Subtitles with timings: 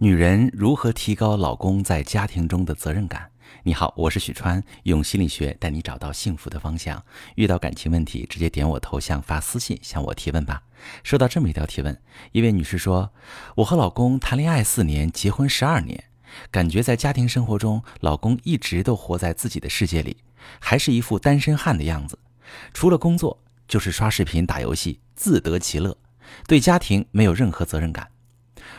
[0.00, 3.28] 女人如何提高老公在家庭中的责任感？
[3.64, 7.04] 你好，我是许川，用心理学带你找到幸福的方向。
[7.34, 10.62] 遇到感情问题，直接点我头像发私信向我提问吧。
[11.02, 12.00] 收到这么一条提问，
[12.30, 13.10] 一位女士说
[13.56, 16.04] ：“我和老公谈恋爱四年，结婚十二年，
[16.52, 20.18] 感觉在家庭生活中，老公一直都活在自己的世界里，
[20.60, 22.16] 还是一副单身汉的样子，
[22.72, 23.36] 除了工作
[23.66, 25.98] 就是刷视频、打游戏，自得其乐，
[26.46, 28.08] 对家庭没有任何责任感。”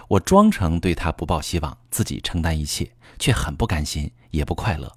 [0.09, 4.95] 我装成对他不抱希望，自己承担一切，却很不甘心，也不快乐。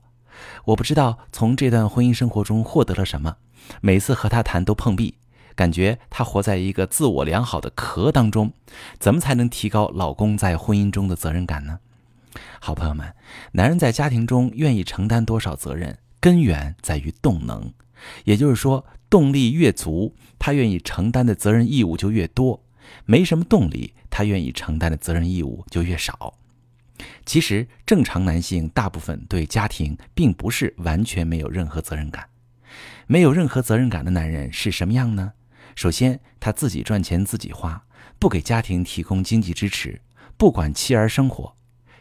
[0.65, 3.37] 我不知道从这段婚姻生活中获得了什么，
[3.81, 5.17] 每次和他谈都碰壁，
[5.55, 8.53] 感觉他活在一个自我良好的壳当中。
[8.99, 11.79] 怎么才能提高老公在婚姻中的责任感呢？
[12.61, 13.15] 好朋友们，
[13.53, 17.73] 男人在家庭中愿意承担多少责任，根源在于动能，
[18.25, 22.65] 也就是说，动力越足，他愿意承担的责任义务就越多。
[23.05, 26.35] 没什么动力，他愿意承担的责任义务就越少。
[27.25, 32.29] 其实，正常男性大部分对家庭并不是完全没有任何责任感。
[33.07, 35.33] 没有任何责任感的男人是什么样呢？
[35.75, 37.85] 首先，他自己赚钱自己花，
[38.19, 40.03] 不给家庭提供经济支持，
[40.37, 41.57] 不管妻儿生活。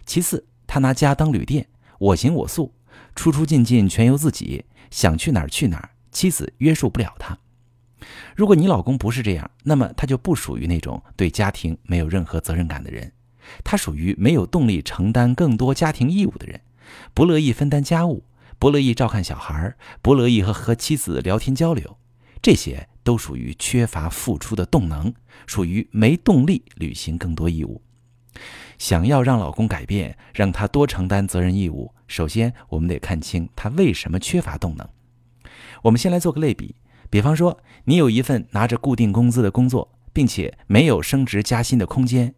[0.05, 1.67] 其次，他拿家当旅店，
[1.97, 2.73] 我行我素，
[3.15, 7.37] 出出进进全由自己，想去哪儿去哪儿，妻子约束不了他。
[8.35, 13.11] 如果你老公不是这样，那么他就不属于那种对家庭没有任何责任感的人，
[13.63, 16.61] 他属于没有动力承担更多家庭义务的人，
[17.13, 18.23] 不乐意分担家务，
[18.57, 21.97] 不乐意照看小孩，不乐意和和妻子聊天交流，
[22.41, 25.13] 这些都属于缺乏付出的动能，
[25.45, 27.81] 属于没动力履行更多义务。
[28.77, 34.87] 想要让老公改变，让他多承担责任义务，首先我们得看清他为什么缺乏动能。
[35.83, 36.75] 我们先来做个类比。
[37.11, 42.33] 比方说，你有一份拿着固定工资的工作，并且没有升职加薪的空间。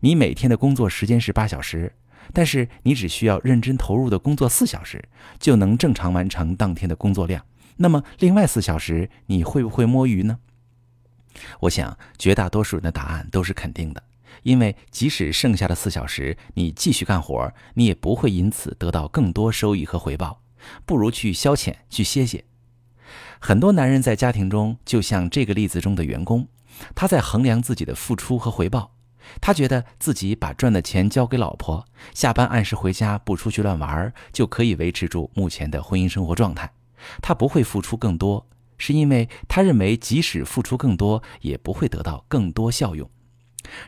[0.00, 1.94] 你每天的工作时间是八小时，
[2.34, 5.02] 但是你只需要认真投入的工作四小时，
[5.40, 7.42] 就能正常完成当天的工作量。
[7.78, 10.40] 那么，另外四小时你会不会摸鱼呢？
[11.60, 14.02] 我想，绝大多数人的答案都是肯定的，
[14.42, 20.42] 因为即使剩下的四小时你继续干活，你也不会因此得到更多收益和回报，
[20.84, 22.44] 不如去消遣，去歇歇。
[23.38, 26.48] 很多男人在家庭中，就像这个例子中的员工，
[26.94, 28.92] 他在衡量自己的付出和回报。
[29.42, 36.72] 他觉得自己把赚的钱交给老婆，下班按时回家，不出去乱玩，就可以维持住目前的婚姻生活状态。
[37.20, 38.46] 他不会付出更多，
[38.78, 43.08] 是因为他认为即使付出更多，也不会得到更多效用。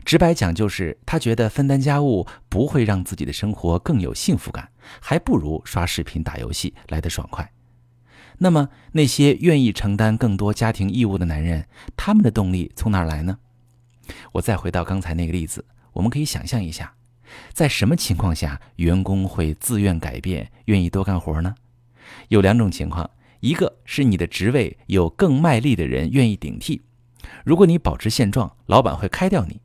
[0.04, 4.68] 直白讲，就是他觉得分担家务不会让自己的生活更有幸福感，
[5.00, 7.50] 还不如刷视频、打游戏来得爽快。
[8.42, 13.38] 那么，那些愿意承担更多家庭义务的男人，他们的动力从哪儿来呢？
[14.32, 16.94] 我再回到刚才那个例子，我们可以想象一下，
[17.52, 21.54] 在什么情况下员工会自愿改变，愿意多干活呢？
[22.28, 26.80] 有两种情况，一个是你的职位有更卖力的人愿意顶替，
[27.44, 29.60] 如果你保持现状，老板会开掉你；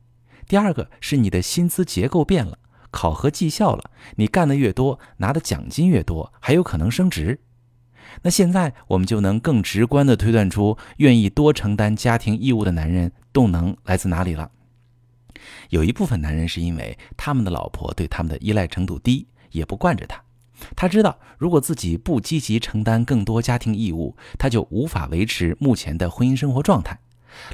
[0.46, 2.58] 第二个是你的薪资结构变了，
[2.90, 7.40] 考核绩效了，你干的越多，拿的奖金越多，还有可能升职。
[8.22, 14.50] 那现在我们就能更直观地推断出，愿意多承担家庭义务的男人动能来自哪里了。
[15.70, 20.22] 有一部分男人是因为他们的老婆对他们的依赖程度低，也不惯着他。
[20.74, 26.98] 他知道，如果自己不积极承担更多家庭义务，他就无法维持目前的婚姻生活状态。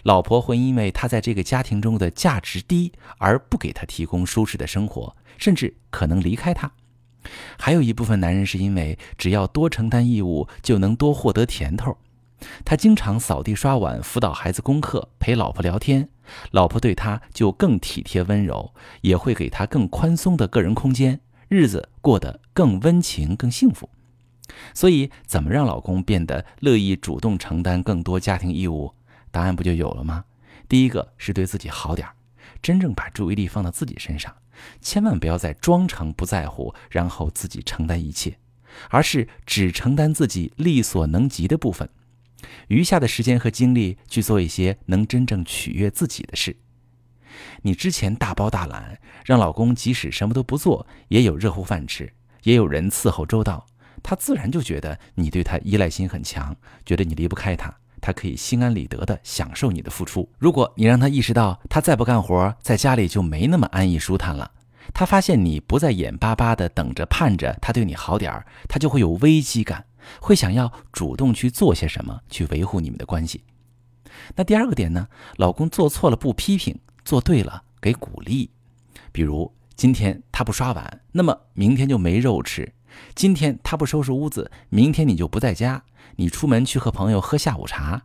[0.05, 6.71] 老婆会因为他在这个家庭中的价值低，而不给他提供舒适的生活，甚至可能离开他。
[7.59, 11.97] 还有一部分男人是因为只要多承担义务就能多获得甜头，
[12.65, 16.09] 他经常扫地刷碗、辅导孩子功课、陪老婆聊天，
[16.51, 23.89] 老婆对他就更体贴温柔，也会给他更宽松的个人空间，日子过得更温情、更幸福。
[24.75, 28.93] 所以，怎么让老公变得乐意主动承担更多家庭义务？
[29.31, 30.25] 答案不就有了吗？
[30.69, 32.15] 第一个是对自己好点儿。
[32.61, 34.35] 真正把注意力放到自己身上，
[34.81, 38.39] 千万不要再装成不在乎，然后自己承担一切，
[38.91, 41.89] 而是只承担自己力所能及的部分，
[42.69, 46.57] 余下的时间和精力去做一些能真正取悦自己的事。
[47.63, 52.13] 你之前大包大揽，让老公即使什么都不做，也有热乎饭吃，
[52.43, 53.67] 也有人伺候周到，
[54.03, 57.79] 他自然就觉得你对他依赖心很强，觉得你离不开他。
[58.03, 60.29] 他可以心安理得地享受你的付出。
[60.39, 64.51] 如果你让他意识到，他再不干活，在家里就没那么安逸舒坦了。
[64.93, 69.87] 他发现你不再眼巴巴地等着盼着他对你好点儿，他就会有危机感，
[70.21, 73.45] 会想要主动去做些什么去维护你们的关系。
[74.35, 75.09] 那第二个点呢？
[75.37, 78.51] 老公做错了不批评，做对了给鼓励。
[79.13, 82.65] 比如今天他不刷碗，那么明天就没肉吃；
[83.15, 85.85] 今天他不收拾屋子，明天你就不在家。
[86.17, 88.03] 你出门去和朋友喝下午茶，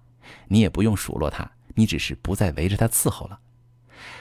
[0.47, 3.39] 你也不用数落他，你只是不再围着他伺候了。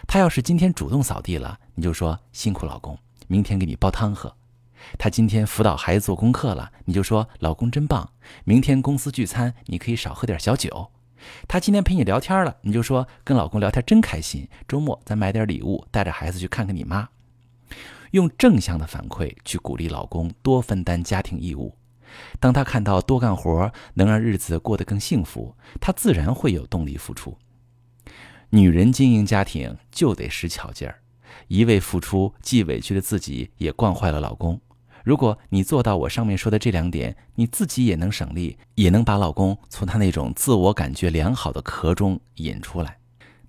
[0.09, 2.99] 他要是今天主动扫地了，你就说辛苦老公，
[3.29, 4.35] 明天给你煲汤喝。
[4.99, 8.11] 他今天辅导孩子做功课了，你就说老公真棒，
[8.45, 10.91] 明天公司聚餐你可以少喝点小酒。
[11.49, 17.09] 他今天陪你聊天了，你就说跟老公聊天真开心，周末咱买点礼物，带着孩子去看看你妈。
[18.13, 21.77] 用正向的反馈去鼓励老公多分担家庭义务，
[22.39, 27.37] 当他看到多干活能让日子过得更幸福，他自然会有动力付出。
[28.51, 31.01] 女人经营家庭就得使巧劲儿，
[31.49, 34.61] 一味付出既委屈了自己，也惯坏了老公。
[35.05, 42.99] 如果你做到我上面说的这两点，你自己也能省力，也能把老公从他那种自我感觉良好的壳中引出来。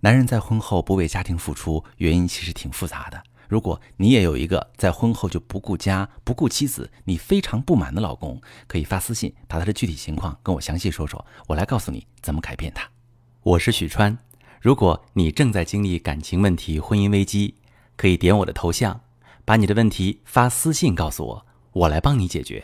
[0.02, 3.24] 男人在婚后不为家庭付出，原因其实挺复杂的。
[3.48, 12.90] 如果你也有一个在婚后就不顾家、不顾妻子，你非常不满的老公，可以发私信把他的具体情况跟我详细说说，我来告诉你怎么改变他。
[13.44, 14.18] 我是许川，
[14.62, 17.56] 如果你正在经历感情问题、婚姻危机，
[17.96, 19.00] 可以点我的头像，
[19.46, 21.46] 把你的问题发私信告诉我。
[21.74, 22.64] 我来帮你解决。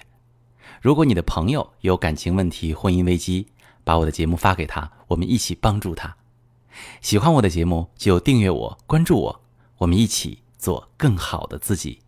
[0.82, 3.48] 如果你的朋友有感情问题、婚姻危机，
[3.84, 6.18] 把我的节目发给他，我们一起帮助他。
[7.00, 9.42] 喜欢我的节目就订阅我、关注我，
[9.78, 12.04] 我们一起做更好的自己。